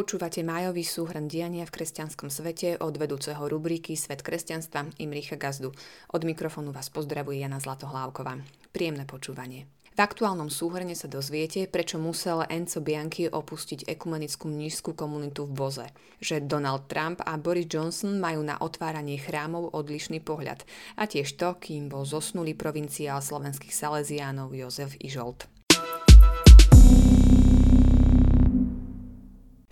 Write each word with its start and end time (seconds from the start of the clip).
Počúvate 0.00 0.40
májový 0.40 0.80
súhrn 0.80 1.28
diania 1.28 1.68
v 1.68 1.76
kresťanskom 1.76 2.32
svete 2.32 2.80
od 2.80 2.96
vedúceho 2.96 3.44
rubriky 3.44 4.00
Svet 4.00 4.24
kresťanstva 4.24 4.96
Imricha 4.96 5.36
Gazdu. 5.36 5.76
Od 6.16 6.22
mikrofónu 6.24 6.72
vás 6.72 6.88
pozdravuje 6.88 7.44
Jana 7.44 7.60
Zlatohlávková. 7.60 8.40
Príjemné 8.72 9.04
počúvanie. 9.04 9.68
V 9.92 10.00
aktuálnom 10.00 10.48
súhrne 10.48 10.96
sa 10.96 11.04
dozviete, 11.04 11.68
prečo 11.68 12.00
musel 12.00 12.48
Enzo 12.48 12.80
Bianchi 12.80 13.28
opustiť 13.28 13.92
ekumenickú 13.92 14.48
mnížskú 14.48 14.96
komunitu 14.96 15.44
v 15.44 15.52
Boze. 15.52 15.86
Že 16.24 16.48
Donald 16.48 16.88
Trump 16.88 17.20
a 17.20 17.36
Boris 17.36 17.68
Johnson 17.68 18.16
majú 18.16 18.40
na 18.40 18.56
otváranie 18.56 19.20
chrámov 19.20 19.76
odlišný 19.76 20.24
pohľad. 20.24 20.64
A 20.96 21.04
tiež 21.04 21.36
to, 21.36 21.60
kým 21.60 21.92
bol 21.92 22.08
zosnulý 22.08 22.56
provinciál 22.56 23.20
slovenských 23.20 23.76
Salesiánov 23.76 24.56
Jozef 24.56 24.96
Ižolt. 24.96 25.59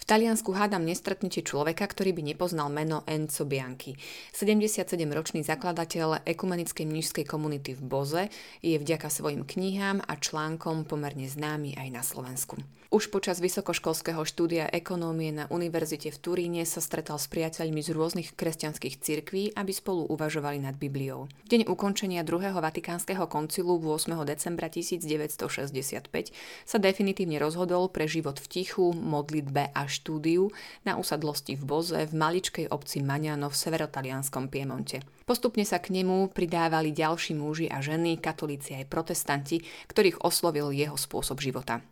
Taliansku 0.09 0.57
hádam 0.57 0.89
nestretnete 0.89 1.45
človeka, 1.45 1.85
ktorý 1.85 2.17
by 2.17 2.33
nepoznal 2.33 2.73
meno 2.73 3.05
Enzo 3.05 3.45
Bianchi. 3.45 3.93
77-ročný 4.33 5.45
zakladateľ 5.45 6.25
ekumenickej 6.25 6.89
mnižskej 6.89 7.29
komunity 7.29 7.77
v 7.77 7.83
Boze 7.85 8.23
je 8.65 8.81
vďaka 8.81 9.13
svojim 9.13 9.45
knihám 9.45 10.01
a 10.01 10.17
článkom 10.17 10.89
pomerne 10.89 11.29
známy 11.29 11.77
aj 11.77 11.89
na 11.93 12.01
Slovensku. 12.01 12.57
Už 12.89 13.13
počas 13.13 13.37
vysokoškolského 13.37 14.25
štúdia 14.25 14.65
ekonómie 14.73 15.29
na 15.29 15.45
univerzite 15.53 16.09
v 16.09 16.19
Turíne 16.25 16.65
sa 16.65 16.81
stretal 16.81 17.21
s 17.21 17.29
priateľmi 17.29 17.85
z 17.85 17.93
rôznych 17.93 18.33
kresťanských 18.33 19.05
cirkví, 19.05 19.53
aby 19.53 19.77
spolu 19.77 20.09
uvažovali 20.09 20.57
nad 20.57 20.73
Bibliou. 20.73 21.29
Deň 21.53 21.69
ukončenia 21.69 22.25
druhého 22.25 22.57
vatikánskeho 22.57 23.29
koncilu 23.29 23.77
8. 23.77 24.25
decembra 24.25 24.73
1965 24.73 26.09
sa 26.65 26.77
definitívne 26.81 27.37
rozhodol 27.37 27.93
pre 27.93 28.09
život 28.09 28.41
v 28.41 28.47
tichu, 28.49 28.97
modlitbe 28.97 29.69
a 29.77 29.85
štúdiu 29.99 30.55
na 30.87 30.95
usadlosti 30.95 31.59
v 31.59 31.65
Boze 31.67 31.99
v 32.07 32.15
maličkej 32.15 32.71
obci 32.71 33.03
Maňano 33.03 33.51
v 33.51 33.59
severotalianskom 33.59 34.47
Piemonte. 34.47 35.03
Postupne 35.27 35.67
sa 35.67 35.83
k 35.83 35.91
nemu 35.91 36.31
pridávali 36.31 36.95
ďalší 36.95 37.35
muži 37.35 37.67
a 37.67 37.83
ženy, 37.83 38.23
katolíci 38.23 38.79
aj 38.79 38.87
protestanti, 38.87 39.61
ktorých 39.91 40.23
oslovil 40.23 40.71
jeho 40.71 40.95
spôsob 40.95 41.43
života 41.43 41.83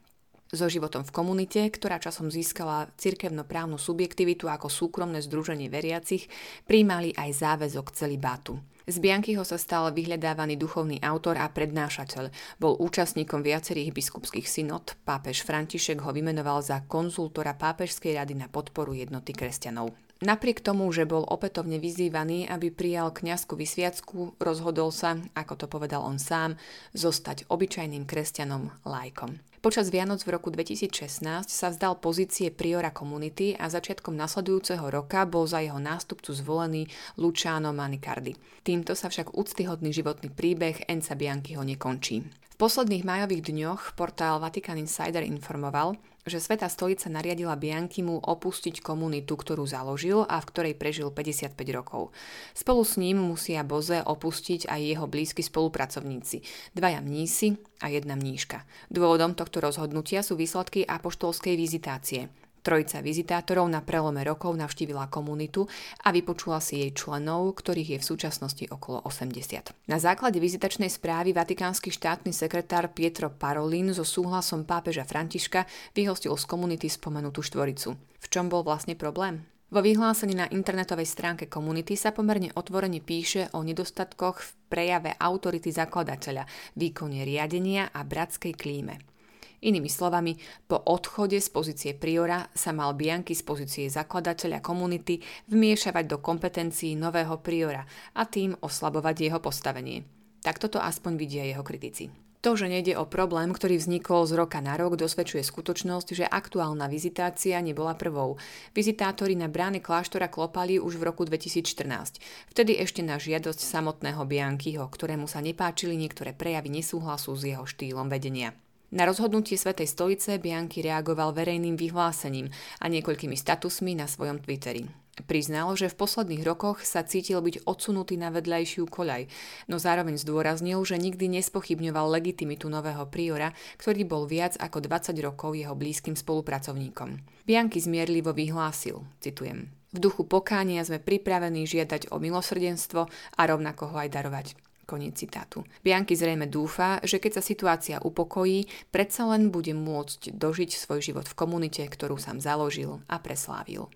so 0.52 0.70
životom 0.70 1.02
v 1.02 1.14
komunite, 1.14 1.62
ktorá 1.66 1.98
časom 1.98 2.30
získala 2.30 2.90
cirkevnoprávnu 2.94 3.78
subjektivitu 3.78 4.46
ako 4.46 4.70
súkromné 4.70 5.22
združenie 5.22 5.66
veriacich, 5.66 6.30
príjmali 6.66 7.14
aj 7.14 7.30
záväzok 7.34 7.90
celibátu. 7.94 8.58
Z 8.86 9.02
Biankyho 9.02 9.42
sa 9.42 9.58
stal 9.58 9.90
vyhľadávaný 9.90 10.54
duchovný 10.54 11.02
autor 11.02 11.42
a 11.42 11.50
prednášateľ. 11.50 12.30
Bol 12.62 12.78
účastníkom 12.78 13.42
viacerých 13.42 13.90
biskupských 13.90 14.46
synod. 14.46 14.94
Pápež 15.02 15.42
František 15.42 15.98
ho 16.06 16.14
vymenoval 16.14 16.62
za 16.62 16.86
konzultora 16.86 17.58
Pápežskej 17.58 18.14
rady 18.14 18.38
na 18.38 18.46
podporu 18.46 18.94
jednoty 18.94 19.34
kresťanov. 19.34 20.05
Napriek 20.24 20.64
tomu, 20.64 20.88
že 20.96 21.04
bol 21.04 21.28
opätovne 21.28 21.76
vyzývaný, 21.76 22.48
aby 22.48 22.72
prijal 22.72 23.12
kňazku 23.12 23.52
vysviacku, 23.52 24.40
rozhodol 24.40 24.88
sa, 24.88 25.20
ako 25.36 25.54
to 25.60 25.66
povedal 25.68 26.00
on 26.08 26.16
sám, 26.16 26.56
zostať 26.96 27.44
obyčajným 27.52 28.08
kresťanom 28.08 28.72
lajkom. 28.88 29.36
Počas 29.60 29.92
Vianoc 29.92 30.24
v 30.24 30.32
roku 30.32 30.48
2016 30.48 31.20
sa 31.50 31.68
vzdal 31.68 32.00
pozície 32.00 32.48
priora 32.48 32.94
komunity 32.94 33.52
a 33.60 33.68
začiatkom 33.68 34.16
nasledujúceho 34.16 34.88
roka 34.88 35.28
bol 35.28 35.44
za 35.44 35.60
jeho 35.60 35.76
nástupcu 35.76 36.32
zvolený 36.32 36.88
Luciano 37.20 37.76
Manicardi. 37.76 38.38
Týmto 38.64 38.96
sa 38.96 39.12
však 39.12 39.36
úctyhodný 39.36 39.92
životný 39.92 40.32
príbeh 40.32 40.88
Enza 40.88 41.12
Bianchiho 41.12 41.60
nekončí. 41.60 42.24
V 42.24 42.56
posledných 42.56 43.04
majových 43.04 43.52
dňoch 43.52 43.80
portál 44.00 44.40
Vatican 44.40 44.80
Insider 44.80 45.20
informoval, 45.20 46.00
že 46.26 46.42
Sveta 46.42 46.66
stolica 46.66 47.06
nariadila 47.06 47.54
Bianchimu 47.54 48.18
opustiť 48.18 48.82
komunitu, 48.82 49.38
ktorú 49.38 49.62
založil 49.62 50.26
a 50.26 50.42
v 50.42 50.48
ktorej 50.50 50.74
prežil 50.74 51.08
55 51.14 51.54
rokov. 51.70 52.10
Spolu 52.52 52.82
s 52.82 52.98
ním 52.98 53.22
musia 53.22 53.62
Boze 53.62 54.02
opustiť 54.02 54.66
aj 54.66 54.80
jeho 54.82 55.06
blízki 55.06 55.46
spolupracovníci, 55.46 56.42
dvaja 56.74 56.98
mnísi 56.98 57.54
a 57.80 57.88
jedna 57.88 58.18
mníška. 58.18 58.66
Dôvodom 58.90 59.38
tohto 59.38 59.62
rozhodnutia 59.62 60.26
sú 60.26 60.34
výsledky 60.34 60.82
apoštolskej 60.82 61.54
vizitácie. 61.54 62.45
Trojica 62.66 62.98
vizitátorov 62.98 63.70
na 63.70 63.78
prelome 63.78 64.26
rokov 64.26 64.50
navštívila 64.58 65.06
komunitu 65.06 65.70
a 66.02 66.10
vypočula 66.10 66.58
si 66.58 66.82
jej 66.82 66.90
členov, 66.90 67.54
ktorých 67.62 67.94
je 67.94 67.98
v 68.02 68.08
súčasnosti 68.10 68.64
okolo 68.66 69.06
80. 69.06 69.86
Na 69.86 70.02
základe 70.02 70.42
vizitačnej 70.42 70.90
správy 70.90 71.30
vatikánsky 71.30 71.94
štátny 71.94 72.34
sekretár 72.34 72.90
Pietro 72.90 73.30
Parolin 73.30 73.94
so 73.94 74.02
súhlasom 74.02 74.66
pápeža 74.66 75.06
Františka 75.06 75.62
vyhostil 75.94 76.34
z 76.34 76.42
komunity 76.42 76.90
spomenutú 76.90 77.38
štvoricu. 77.38 77.94
V 77.94 78.26
čom 78.26 78.50
bol 78.50 78.66
vlastne 78.66 78.98
problém? 78.98 79.46
Vo 79.70 79.78
vyhlásení 79.78 80.34
na 80.34 80.50
internetovej 80.50 81.06
stránke 81.06 81.46
komunity 81.46 81.94
sa 81.94 82.10
pomerne 82.10 82.50
otvorene 82.50 82.98
píše 82.98 83.46
o 83.54 83.62
nedostatkoch 83.62 84.42
v 84.42 84.50
prejave 84.66 85.14
autority 85.14 85.70
zakladateľa, 85.70 86.74
výkone 86.74 87.22
riadenia 87.22 87.94
a 87.94 88.02
bratskej 88.02 88.58
klíme. 88.58 89.15
Inými 89.64 89.88
slovami, 89.88 90.36
po 90.68 90.76
odchode 90.76 91.40
z 91.40 91.48
pozície 91.48 91.92
priora 91.96 92.48
sa 92.52 92.76
mal 92.76 92.92
Bianky 92.92 93.32
z 93.32 93.42
pozície 93.46 93.84
zakladateľa 93.88 94.60
komunity 94.60 95.24
vmiešavať 95.48 96.04
do 96.04 96.18
kompetencií 96.20 96.92
nového 96.92 97.40
priora 97.40 97.88
a 98.12 98.22
tým 98.28 98.52
oslabovať 98.60 99.16
jeho 99.32 99.40
postavenie. 99.40 100.04
Takto 100.44 100.68
to 100.68 100.78
aspoň 100.78 101.12
vidia 101.16 101.42
jeho 101.42 101.64
kritici. 101.64 102.12
To, 102.46 102.54
že 102.54 102.70
nejde 102.70 102.94
o 102.94 103.10
problém, 103.10 103.50
ktorý 103.50 103.74
vznikol 103.74 104.22
z 104.22 104.38
roka 104.38 104.62
na 104.62 104.78
rok, 104.78 104.94
dosvedčuje 104.94 105.42
skutočnosť, 105.42 106.08
že 106.14 106.30
aktuálna 106.30 106.86
vizitácia 106.86 107.58
nebola 107.58 107.98
prvou. 107.98 108.38
Vizitátori 108.70 109.34
na 109.34 109.50
brány 109.50 109.82
kláštora 109.82 110.30
klopali 110.30 110.78
už 110.78 110.94
v 110.94 111.10
roku 111.10 111.26
2014. 111.26 112.22
Vtedy 112.46 112.78
ešte 112.78 113.02
na 113.02 113.18
žiadosť 113.18 113.58
samotného 113.58 114.22
Biankyho, 114.22 114.86
ktorému 114.86 115.26
sa 115.26 115.42
nepáčili 115.42 115.98
niektoré 115.98 116.30
prejavy 116.36 116.70
nesúhlasu 116.70 117.34
s 117.34 117.42
jeho 117.50 117.66
štýlom 117.66 118.06
vedenia. 118.06 118.54
Na 118.96 119.04
rozhodnutie 119.04 119.60
Svetej 119.60 119.92
stolice 119.92 120.40
Bianchi 120.40 120.80
reagoval 120.80 121.36
verejným 121.36 121.76
vyhlásením 121.76 122.48
a 122.80 122.88
niekoľkými 122.88 123.36
statusmi 123.36 123.92
na 123.92 124.08
svojom 124.08 124.40
Twitteri. 124.40 124.88
Priznal, 125.28 125.68
že 125.76 125.92
v 125.92 126.00
posledných 126.00 126.40
rokoch 126.40 126.80
sa 126.80 127.04
cítil 127.04 127.44
byť 127.44 127.68
odsunutý 127.68 128.16
na 128.16 128.32
vedľajšiu 128.32 128.88
koľaj, 128.88 129.28
no 129.68 129.76
zároveň 129.76 130.16
zdôraznil, 130.16 130.80
že 130.80 130.96
nikdy 130.96 131.28
nespochybňoval 131.28 132.08
legitimitu 132.08 132.72
nového 132.72 133.04
priora, 133.04 133.52
ktorý 133.76 134.08
bol 134.08 134.24
viac 134.24 134.56
ako 134.56 134.88
20 134.88 135.12
rokov 135.20 135.52
jeho 135.52 135.76
blízkym 135.76 136.16
spolupracovníkom. 136.16 137.20
Bianchi 137.44 137.84
zmierlivo 137.84 138.32
vyhlásil, 138.32 139.04
citujem, 139.20 139.76
v 139.92 139.98
duchu 140.00 140.24
pokánia 140.24 140.80
sme 140.80 141.04
pripravení 141.04 141.68
žiadať 141.68 142.12
o 142.12 142.16
milosrdenstvo 142.16 143.12
a 143.12 143.40
rovnako 143.44 143.92
ho 143.92 143.96
aj 144.00 144.08
darovať. 144.08 144.65
Koniec 144.86 145.18
citátu. 145.18 145.66
Bianky 145.82 146.14
zrejme 146.14 146.46
dúfa, 146.46 147.02
že 147.02 147.18
keď 147.18 147.38
sa 147.38 147.42
situácia 147.42 147.96
upokojí, 147.98 148.70
predsa 148.94 149.26
len 149.26 149.50
bude 149.50 149.74
môcť 149.74 150.38
dožiť 150.38 150.70
svoj 150.78 151.02
život 151.02 151.26
v 151.26 151.34
komunite, 151.34 151.82
ktorú 151.82 152.14
sám 152.22 152.38
založil 152.38 153.02
a 153.10 153.18
preslávil. 153.18 153.90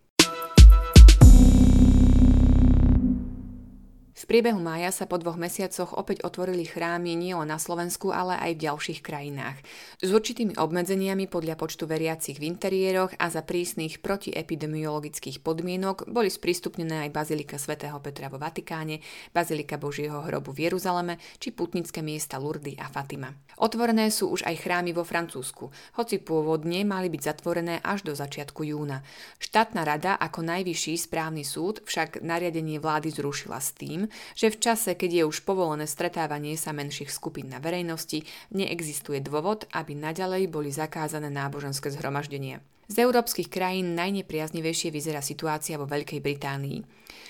V 4.21 4.29
priebehu 4.29 4.61
mája 4.61 4.93
sa 4.93 5.09
po 5.09 5.17
dvoch 5.17 5.41
mesiacoch 5.41 5.97
opäť 5.97 6.21
otvorili 6.29 6.69
chrámy 6.69 7.17
nielen 7.17 7.49
na 7.49 7.57
Slovensku, 7.57 8.13
ale 8.13 8.37
aj 8.37 8.53
v 8.53 8.63
ďalších 8.69 9.01
krajinách. 9.01 9.57
S 9.97 10.13
určitými 10.13 10.61
obmedzeniami 10.61 11.25
podľa 11.25 11.57
počtu 11.57 11.89
veriacich 11.89 12.37
v 12.37 12.53
interiéroch 12.53 13.17
a 13.17 13.33
za 13.33 13.41
prísnych 13.41 14.05
protiepidemiologických 14.05 15.41
podmienok 15.41 16.05
boli 16.13 16.29
sprístupnené 16.29 17.09
aj 17.09 17.17
Bazilika 17.17 17.57
svätého 17.57 17.97
Petra 18.05 18.29
vo 18.29 18.37
Vatikáne, 18.37 19.01
Bazilika 19.33 19.81
Božieho 19.81 20.21
hrobu 20.21 20.53
v 20.53 20.69
Jeruzaleme 20.69 21.17
či 21.41 21.57
putnické 21.57 22.05
miesta 22.05 22.37
Lurdy 22.37 22.77
a 22.77 22.93
Fatima. 22.93 23.33
Otvorené 23.57 24.13
sú 24.13 24.37
už 24.37 24.45
aj 24.45 24.69
chrámy 24.69 24.93
vo 24.93 25.01
Francúzsku, 25.01 25.73
hoci 25.97 26.21
pôvodne 26.21 26.85
mali 26.85 27.09
byť 27.09 27.23
zatvorené 27.25 27.81
až 27.81 28.05
do 28.05 28.13
začiatku 28.13 28.69
júna. 28.69 29.01
Štátna 29.41 29.81
rada 29.81 30.13
ako 30.21 30.45
najvyšší 30.45 31.09
správny 31.09 31.41
súd 31.41 31.81
však 31.89 32.21
nariadenie 32.21 32.77
vlády 32.77 33.09
zrušila 33.09 33.57
s 33.57 33.73
tým, 33.73 34.10
že 34.37 34.53
v 34.53 34.61
čase, 34.61 34.95
keď 34.99 35.11
je 35.11 35.25
už 35.25 35.43
povolené 35.47 35.89
stretávanie 35.89 36.59
sa 36.59 36.71
menších 36.77 37.11
skupín 37.11 37.49
na 37.49 37.63
verejnosti, 37.63 38.27
neexistuje 38.55 39.25
dôvod, 39.25 39.67
aby 39.73 39.97
naďalej 39.97 40.51
boli 40.51 40.75
zakázané 40.75 41.33
náboženské 41.33 41.89
zhromaždenia. 41.95 42.61
Z 42.91 43.07
európskych 43.07 43.47
krajín 43.47 43.95
najnepriaznivejšie 43.95 44.91
vyzerá 44.91 45.23
situácia 45.23 45.79
vo 45.79 45.87
Veľkej 45.87 46.19
Británii. 46.19 46.83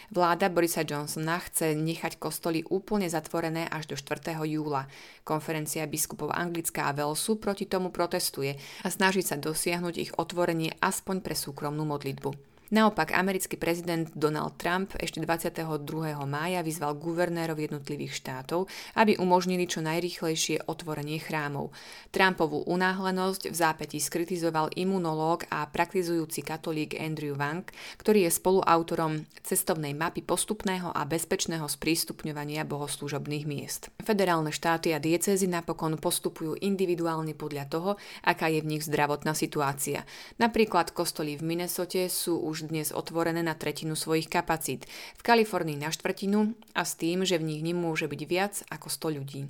Vláda 0.09 0.49
Borisa 0.49 0.89
Johnsona 0.89 1.37
chce 1.37 1.77
nechať 1.77 2.17
kostoly 2.17 2.65
úplne 2.67 3.07
zatvorené 3.13 3.69
až 3.69 3.93
do 3.93 3.97
4. 4.01 4.41
júla. 4.41 4.89
Konferencia 5.21 5.85
biskupov 5.85 6.33
Anglická 6.33 6.89
a 6.89 6.97
Velsu 6.97 7.37
proti 7.37 7.69
tomu 7.69 7.93
protestuje 7.93 8.57
a 8.83 8.89
snaží 8.89 9.21
sa 9.21 9.37
dosiahnuť 9.37 9.95
ich 10.01 10.13
otvorenie 10.17 10.81
aspoň 10.81 11.21
pre 11.21 11.37
súkromnú 11.37 11.85
modlitbu. 11.85 12.50
Naopak, 12.71 13.19
americký 13.19 13.59
prezident 13.59 14.07
Donald 14.15 14.55
Trump 14.55 14.95
ešte 14.95 15.19
22. 15.19 15.83
mája 16.23 16.63
vyzval 16.63 16.95
guvernérov 17.03 17.59
jednotlivých 17.59 18.15
štátov, 18.15 18.71
aby 18.95 19.19
umožnili 19.19 19.67
čo 19.67 19.83
najrýchlejšie 19.83 20.71
otvorenie 20.71 21.19
chrámov. 21.19 21.75
Trumpovú 22.15 22.63
unáhlenosť 22.71 23.51
v 23.51 23.57
zápätí 23.59 23.99
skritizoval 23.99 24.71
imunológ 24.79 25.51
a 25.51 25.67
praktizujúci 25.67 26.47
katolík 26.47 26.95
Andrew 26.95 27.35
Wang, 27.35 27.67
ktorý 27.99 28.31
je 28.31 28.39
spoluautorom 28.39 29.27
cestovnej 29.43 29.91
mapy 29.91 30.23
postupného 30.23 30.95
a 30.95 31.03
bezpečného 31.11 31.67
sprístupňovania 31.67 32.63
bohoslúžobných 32.71 33.51
miest. 33.51 33.91
Federálne 33.99 34.55
štáty 34.55 34.95
a 34.95 35.03
diecézy 35.03 35.51
napokon 35.51 35.99
postupujú 35.99 36.55
individuálne 36.63 37.35
podľa 37.35 37.67
toho, 37.67 37.91
aká 38.23 38.47
je 38.47 38.63
v 38.63 38.79
nich 38.79 38.87
zdravotná 38.87 39.35
situácia. 39.35 40.07
Napríklad 40.39 40.95
kostoly 40.95 41.35
v 41.35 41.43
Minnesote 41.43 42.07
sú 42.07 42.39
už 42.39 42.60
dnes 42.67 42.93
otvorené 42.93 43.41
na 43.41 43.57
tretinu 43.57 43.97
svojich 43.97 44.29
kapacít, 44.29 44.85
v 45.17 45.23
Kalifornii 45.23 45.81
na 45.81 45.89
štvrtinu 45.89 46.53
a 46.77 46.83
s 46.85 46.99
tým, 46.99 47.25
že 47.25 47.41
v 47.41 47.47
nich 47.47 47.63
nemôže 47.65 48.11
byť 48.11 48.23
viac 48.29 48.55
ako 48.69 48.89
100 48.93 49.17
ľudí. 49.17 49.43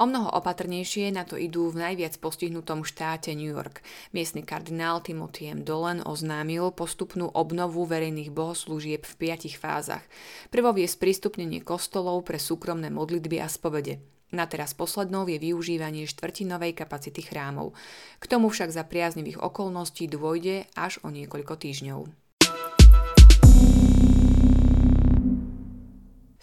O 0.00 0.08
mnoho 0.08 0.32
opatrnejšie 0.32 1.12
na 1.12 1.28
to 1.28 1.36
idú 1.36 1.68
v 1.68 1.84
najviac 1.84 2.16
postihnutom 2.16 2.80
štáte 2.80 3.28
New 3.36 3.52
York. 3.52 3.84
Miestny 4.16 4.40
kardinál 4.40 5.04
Timothy 5.04 5.52
M. 5.52 5.68
Dolan 5.68 6.00
oznámil 6.00 6.72
postupnú 6.72 7.28
obnovu 7.28 7.84
verejných 7.84 8.32
bohoslúžieb 8.32 9.04
v 9.04 9.14
piatich 9.20 9.60
fázach. 9.60 10.04
Prvou 10.48 10.72
je 10.80 10.88
sprístupnenie 10.88 11.60
kostolov 11.60 12.24
pre 12.24 12.40
súkromné 12.40 12.88
modlitby 12.88 13.44
a 13.44 13.48
spovede. 13.52 14.00
Na 14.32 14.48
teraz 14.48 14.72
poslednou 14.72 15.28
je 15.28 15.36
využívanie 15.36 16.08
štvrtinovej 16.08 16.72
kapacity 16.72 17.20
chrámov. 17.20 17.76
K 18.16 18.24
tomu 18.32 18.48
však 18.48 18.72
za 18.72 18.88
priaznivých 18.88 19.36
okolností 19.44 20.08
dôjde 20.08 20.72
až 20.72 21.04
o 21.04 21.12
niekoľko 21.12 21.60
týždňov. 21.60 22.21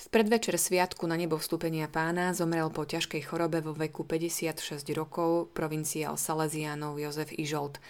Predvečer 0.07 0.55
sviatku 0.55 1.03
na 1.11 1.19
nebo 1.19 1.35
vstúpenia 1.35 1.91
pána 1.91 2.31
zomrel 2.31 2.71
po 2.71 2.87
ťažkej 2.87 3.19
chorobe 3.27 3.59
vo 3.59 3.75
veku 3.75 4.07
56 4.07 4.87
rokov 4.95 5.51
provinciál 5.51 6.15
Salesiánov 6.15 6.95
Jozef 6.95 7.35
Ižolt. 7.35 7.83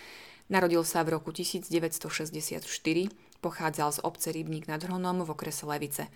Narodil 0.49 0.81
sa 0.81 1.05
v 1.05 1.21
roku 1.21 1.29
1964, 1.29 2.65
pochádzal 3.45 3.89
z 3.93 3.99
obce 4.01 4.33
Rybník 4.33 4.65
nad 4.65 4.81
Hronom 4.81 5.21
v 5.21 5.37
okrese 5.37 5.69
Levice. 5.69 6.09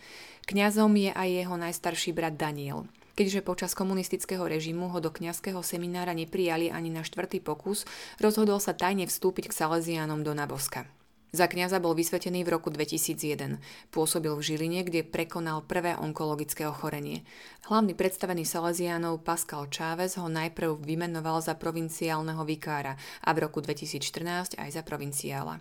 Kňazom 0.50 0.90
je 0.98 1.14
aj 1.14 1.30
jeho 1.30 1.56
najstarší 1.62 2.18
brat 2.18 2.42
Daniel. 2.42 2.90
Keďže 3.14 3.46
počas 3.46 3.78
komunistického 3.78 4.42
režimu 4.42 4.90
ho 4.90 4.98
do 4.98 5.14
kňazského 5.14 5.62
seminára 5.62 6.18
neprijali 6.18 6.74
ani 6.74 6.90
na 6.90 7.06
štvrtý 7.06 7.46
pokus, 7.46 7.86
rozhodol 8.18 8.58
sa 8.58 8.74
tajne 8.74 9.06
vstúpiť 9.06 9.54
k 9.54 9.58
Salesiánom 9.62 10.26
do 10.26 10.34
Naboska. 10.34 10.90
Za 11.34 11.50
kňaza 11.50 11.82
bol 11.82 11.98
vysvetený 11.98 12.46
v 12.46 12.54
roku 12.54 12.70
2001. 12.70 13.58
Pôsobil 13.90 14.30
v 14.38 14.46
Žiline, 14.54 14.86
kde 14.86 15.02
prekonal 15.02 15.66
prvé 15.66 15.98
onkologické 15.98 16.70
ochorenie. 16.70 17.26
Hlavný 17.66 17.98
predstavený 17.98 18.46
Salesiánov 18.46 19.26
Pascal 19.26 19.66
Chávez 19.66 20.14
ho 20.22 20.30
najprv 20.30 20.78
vymenoval 20.86 21.42
za 21.42 21.58
provinciálneho 21.58 22.46
vikára 22.46 23.02
a 23.26 23.34
v 23.34 23.50
roku 23.50 23.66
2014 23.66 24.62
aj 24.62 24.70
za 24.78 24.86
provinciála. 24.86 25.58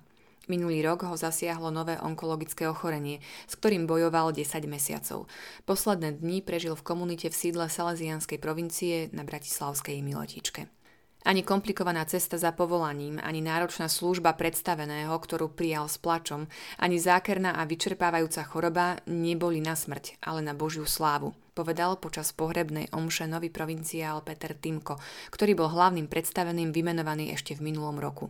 Minulý 0.53 0.85
rok 0.85 1.09
ho 1.09 1.17
zasiahlo 1.17 1.73
nové 1.73 1.97
onkologické 1.97 2.69
ochorenie, 2.69 3.25
s 3.49 3.57
ktorým 3.57 3.89
bojoval 3.89 4.37
10 4.37 4.69
mesiacov. 4.69 5.25
Posledné 5.65 6.21
dni 6.21 6.45
prežil 6.45 6.77
v 6.77 6.85
komunite 6.85 7.33
v 7.33 7.39
sídle 7.49 7.73
Salesianskej 7.73 8.37
provincie 8.37 9.09
na 9.17 9.25
Bratislavskej 9.25 10.05
Milotičke. 10.05 10.82
Ani 11.23 11.47
komplikovaná 11.47 12.03
cesta 12.03 12.35
za 12.35 12.51
povolaním, 12.51 13.23
ani 13.23 13.39
náročná 13.39 13.87
služba 13.87 14.35
predstaveného, 14.35 15.15
ktorú 15.15 15.55
prijal 15.55 15.87
s 15.87 15.95
plačom, 15.95 16.51
ani 16.83 16.99
zákerná 16.99 17.55
a 17.55 17.63
vyčerpávajúca 17.63 18.43
choroba 18.43 18.99
neboli 19.07 19.63
na 19.63 19.79
smrť, 19.79 20.19
ale 20.19 20.43
na 20.43 20.51
Božiu 20.51 20.83
slávu, 20.83 21.31
povedal 21.55 21.95
počas 22.03 22.35
pohrebnej 22.35 22.91
omše 22.91 23.31
nový 23.31 23.55
provinciál 23.55 24.19
Peter 24.27 24.51
Timko, 24.51 24.99
ktorý 25.31 25.55
bol 25.55 25.71
hlavným 25.71 26.11
predstaveným 26.11 26.75
vymenovaný 26.75 27.31
ešte 27.31 27.55
v 27.55 27.71
minulom 27.71 28.03
roku. 28.03 28.27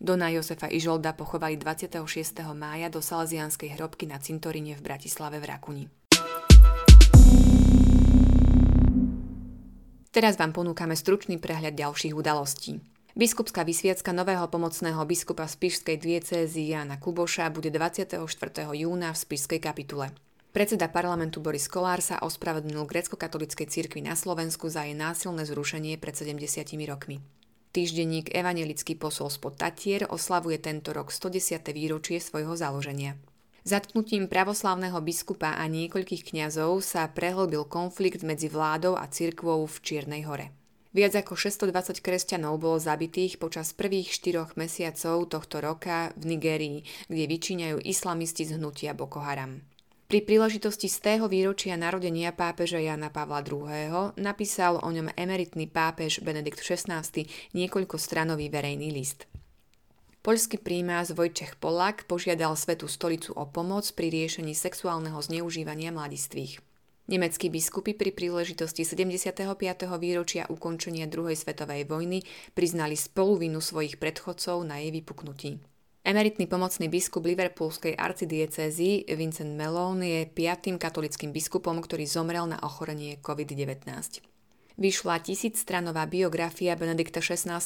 Dona 0.00 0.30
Josefa 0.30 0.70
Ižolda 0.70 1.12
pochovali 1.12 1.58
26. 1.58 2.06
mája 2.54 2.86
do 2.86 3.02
Salesianskej 3.02 3.74
hrobky 3.76 4.06
na 4.06 4.22
cintoríne 4.22 4.78
v 4.78 4.84
Bratislave 4.86 5.42
v 5.42 5.50
Rakuni. 5.50 5.97
Teraz 10.08 10.40
vám 10.40 10.56
ponúkame 10.56 10.96
stručný 10.96 11.36
prehľad 11.36 11.76
ďalších 11.76 12.16
udalostí. 12.16 12.80
Biskupská 13.18 13.66
vysviacka 13.66 14.14
nového 14.14 14.46
pomocného 14.46 15.02
biskupa 15.04 15.44
Spišskej 15.44 15.98
diecézy 15.98 16.70
Jana 16.70 17.02
Kuboša 17.02 17.50
bude 17.50 17.68
24. 17.68 18.16
júna 18.78 19.10
v 19.10 19.18
Spišskej 19.18 19.60
kapitule. 19.60 20.14
Predseda 20.48 20.88
parlamentu 20.88 21.44
Boris 21.44 21.68
Kolár 21.68 22.00
sa 22.00 22.22
ospravedlnil 22.24 22.88
grecko-katolickej 22.88 23.68
cirkvi 23.68 24.00
na 24.00 24.16
Slovensku 24.16 24.72
za 24.72 24.88
jej 24.88 24.96
násilné 24.96 25.44
zrušenie 25.44 26.00
pred 26.00 26.16
70 26.16 26.72
rokmi. 26.88 27.20
Týždenník 27.68 28.32
Evangelický 28.32 28.96
posol 28.96 29.28
spod 29.28 29.60
Tatier 29.60 30.08
oslavuje 30.08 30.56
tento 30.56 30.96
rok 30.96 31.12
110. 31.12 31.60
výročie 31.76 32.16
svojho 32.16 32.56
založenia. 32.56 33.20
Zatknutím 33.68 34.32
pravoslávneho 34.32 34.96
biskupa 35.04 35.52
a 35.60 35.68
niekoľkých 35.68 36.32
kňazov 36.32 36.80
sa 36.80 37.04
prehlbil 37.04 37.68
konflikt 37.68 38.24
medzi 38.24 38.48
vládou 38.48 38.96
a 38.96 39.04
cirkvou 39.12 39.68
v 39.68 39.76
Čiernej 39.84 40.24
hore. 40.24 40.56
Viac 40.96 41.20
ako 41.20 41.36
620 41.36 42.00
kresťanov 42.00 42.56
bolo 42.64 42.80
zabitých 42.80 43.36
počas 43.36 43.76
prvých 43.76 44.08
štyroch 44.08 44.56
mesiacov 44.56 45.28
tohto 45.28 45.60
roka 45.60 46.16
v 46.16 46.32
Nigérii, 46.32 46.78
kde 47.12 47.28
vyčíňajú 47.28 47.84
islamisti 47.84 48.48
z 48.48 48.56
hnutia 48.56 48.96
Boko 48.96 49.20
Haram. 49.20 49.60
Pri 50.08 50.24
príležitosti 50.24 50.88
z 50.88 51.04
tého 51.04 51.28
výročia 51.28 51.76
narodenia 51.76 52.32
pápeža 52.32 52.80
Jana 52.80 53.12
Pavla 53.12 53.44
II. 53.44 54.16
napísal 54.16 54.80
o 54.80 54.88
ňom 54.88 55.12
emeritný 55.12 55.68
pápež 55.68 56.24
Benedikt 56.24 56.64
XVI 56.64 57.04
niekoľko 57.52 58.00
stranový 58.00 58.48
verejný 58.48 58.96
list. 58.96 59.28
Poľský 60.28 60.60
prímaz 60.60 61.08
Vojčech 61.16 61.56
Polak 61.56 62.04
požiadal 62.04 62.52
Svetú 62.52 62.84
stolicu 62.84 63.32
o 63.32 63.48
pomoc 63.48 63.88
pri 63.96 64.12
riešení 64.12 64.52
sexuálneho 64.52 65.16
zneužívania 65.24 65.88
mladistvých. 65.88 66.60
Nemeckí 67.08 67.48
biskupy 67.48 67.96
pri 67.96 68.12
príležitosti 68.12 68.84
75. 68.84 69.56
výročia 69.96 70.44
ukončenia 70.52 71.08
druhej 71.08 71.32
svetovej 71.32 71.88
vojny 71.88 72.28
priznali 72.52 72.92
spoluvinu 72.92 73.64
svojich 73.64 73.96
predchodcov 73.96 74.68
na 74.68 74.84
jej 74.84 74.92
vypuknutí. 75.00 75.64
Emeritný 76.04 76.44
pomocný 76.44 76.92
biskup 76.92 77.24
Liverpoolskej 77.24 77.96
arcidiecézy 77.96 79.08
Vincent 79.08 79.56
Malone 79.56 80.04
je 80.12 80.22
piatým 80.28 80.76
katolickým 80.76 81.32
biskupom, 81.32 81.80
ktorý 81.80 82.04
zomrel 82.04 82.44
na 82.44 82.60
ochorenie 82.60 83.16
COVID-19 83.24 84.27
vyšla 84.78 85.18
tisícstranová 85.18 86.06
biografia 86.06 86.78
Benedikta 86.78 87.18
XVI, 87.18 87.58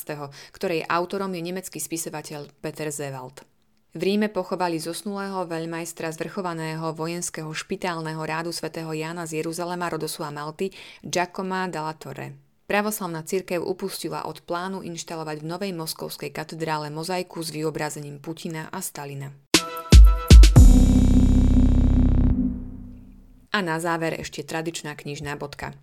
ktorej 0.50 0.88
autorom 0.88 1.31
je 1.37 1.43
nemecký 1.44 1.79
spisovateľ 1.79 2.48
Peter 2.65 2.89
Zewald. 2.89 3.44
V 3.93 4.01
Ríme 4.01 4.32
pochovali 4.32 4.81
zosnulého 4.81 5.44
veľmajstra 5.44 6.17
zvrchovaného 6.17 6.96
vojenského 6.96 7.53
špitálneho 7.53 8.25
rádu 8.25 8.48
svätého 8.48 8.89
Jána 8.89 9.29
z 9.29 9.44
Jeruzalema, 9.44 9.93
Rodosu 9.93 10.25
a 10.25 10.32
Malty, 10.32 10.72
Giacoma 11.05 11.69
dalla 11.69 11.93
Torre. 11.93 12.32
Pravoslavná 12.65 13.20
církev 13.20 13.60
upustila 13.60 14.25
od 14.25 14.41
plánu 14.48 14.81
inštalovať 14.81 15.44
v 15.44 15.48
novej 15.53 15.72
moskovskej 15.77 16.32
katedrále 16.32 16.89
mozaiku 16.89 17.44
s 17.44 17.53
vyobrazením 17.53 18.17
Putina 18.17 18.72
a 18.72 18.81
Stalina. 18.81 19.29
A 23.53 23.58
na 23.60 23.77
záver 23.77 24.17
ešte 24.17 24.41
tradičná 24.41 24.96
knižná 24.96 25.36
bodka. 25.36 25.77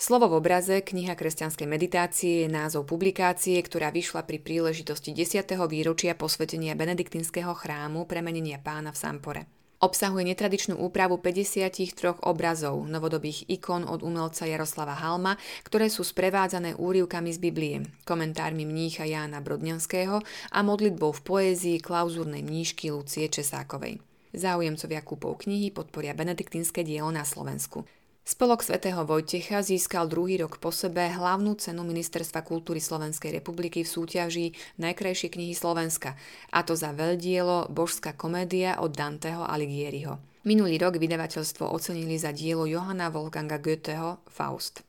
Slovo 0.00 0.32
v 0.32 0.40
obraze, 0.40 0.80
kniha 0.80 1.12
kresťanskej 1.12 1.68
meditácie 1.68 2.32
je 2.40 2.48
názov 2.48 2.88
publikácie, 2.88 3.60
ktorá 3.60 3.92
vyšla 3.92 4.24
pri 4.24 4.40
príležitosti 4.40 5.12
10. 5.12 5.44
výročia 5.68 6.16
posvetenia 6.16 6.72
benediktinského 6.72 7.52
chrámu 7.52 8.08
premenenia 8.08 8.56
pána 8.56 8.96
v 8.96 9.00
Sampore. 9.04 9.42
Obsahuje 9.84 10.24
netradičnú 10.24 10.80
úpravu 10.80 11.20
53 11.20 12.16
obrazov, 12.24 12.80
novodobých 12.88 13.52
ikon 13.52 13.84
od 13.84 14.00
umelca 14.00 14.48
Jaroslava 14.48 14.96
Halma, 14.96 15.36
ktoré 15.68 15.92
sú 15.92 16.00
sprevádzané 16.00 16.80
úrivkami 16.80 17.28
z 17.36 17.38
Biblie, 17.44 17.76
komentármi 18.08 18.64
mnícha 18.64 19.04
Jána 19.04 19.44
Brodňanského 19.44 20.24
a 20.48 20.58
modlitbou 20.64 21.12
v 21.12 21.24
poézii 21.28 21.76
klauzúrnej 21.76 22.40
mníšky 22.40 22.88
Lucie 22.88 23.28
Česákovej. 23.28 24.00
Záujemcovia 24.32 25.04
kúpov 25.04 25.44
knihy 25.44 25.68
podporia 25.76 26.16
benediktínske 26.16 26.88
dielo 26.88 27.12
na 27.12 27.28
Slovensku. 27.28 27.84
Spolok 28.30 28.62
svätého 28.62 29.02
Vojtecha 29.02 29.58
získal 29.58 30.06
druhý 30.06 30.38
rok 30.38 30.62
po 30.62 30.70
sebe 30.70 31.02
hlavnú 31.02 31.58
cenu 31.58 31.82
Ministerstva 31.82 32.46
kultúry 32.46 32.78
Slovenskej 32.78 33.34
republiky 33.34 33.82
v 33.82 33.90
súťaži 33.90 34.46
Najkrajšie 34.78 35.34
knihy 35.34 35.50
Slovenska, 35.50 36.14
a 36.54 36.62
to 36.62 36.78
za 36.78 36.94
veľdielo 36.94 37.74
Božská 37.74 38.14
komédia 38.14 38.78
od 38.78 38.94
Danteho 38.94 39.42
Alighieriho. 39.42 40.22
Minulý 40.46 40.78
rok 40.78 41.02
vydavateľstvo 41.02 41.74
ocenili 41.74 42.22
za 42.22 42.30
dielo 42.30 42.70
Johanna 42.70 43.10
Wolfganga 43.10 43.58
Goetheho 43.58 44.22
Faust. 44.30 44.86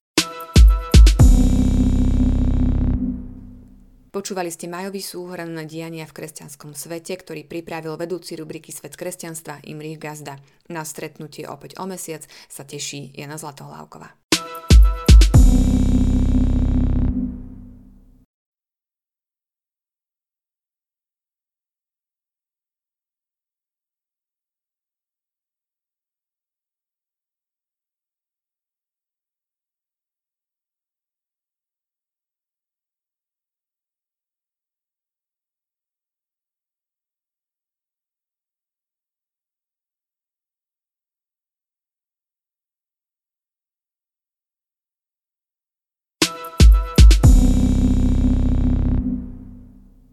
Počúvali 4.11 4.51
ste 4.51 4.67
majový 4.67 4.99
súhrn 4.99 5.55
diania 5.63 6.03
v 6.03 6.11
kresťanskom 6.11 6.75
svete, 6.75 7.15
ktorý 7.15 7.47
pripravil 7.47 7.95
vedúci 7.95 8.35
rubriky 8.35 8.75
Svet 8.75 8.99
kresťanstva 8.99 9.63
Imrich 9.63 10.03
Gazda. 10.03 10.35
Na 10.67 10.83
stretnutie 10.83 11.47
opäť 11.47 11.79
o 11.79 11.87
mesiac 11.87 12.27
sa 12.51 12.67
teší 12.67 13.15
Jana 13.15 13.39
Zlatohlávková. 13.39 14.20